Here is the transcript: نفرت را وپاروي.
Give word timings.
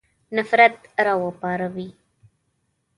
نفرت 0.37 0.75
را 0.99 1.15
وپاروي. 1.21 1.89